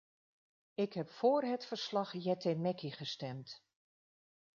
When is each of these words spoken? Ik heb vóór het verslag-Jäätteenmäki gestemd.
Ik 0.73 0.93
heb 0.93 1.09
vóór 1.09 1.43
het 1.43 1.65
verslag-Jäätteenmäki 1.65 2.89
gestemd. 3.01 3.63